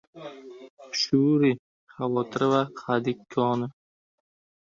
[1.01, 1.51] Shuuri–
[1.97, 3.67] xavotir va hadik koni.